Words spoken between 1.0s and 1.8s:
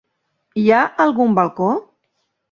algun balcó?